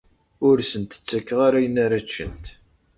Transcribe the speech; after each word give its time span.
Ur 0.47 0.57
sent-ttakeɣ 0.71 1.39
ara 1.47 1.57
ayen 1.59 1.75
ara 1.85 1.99
ččent. 2.05 2.45